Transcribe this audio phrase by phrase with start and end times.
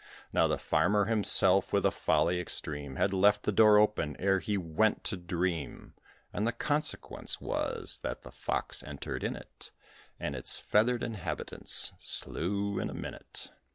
[0.33, 4.57] Now the Farmer himself, with a folly extreme, Had left the door open ere he
[4.57, 5.93] went to dream;
[6.33, 9.69] And the consequence was, that the Fox entered in it,
[10.19, 13.51] And its feathered inhabitants slew in a minute.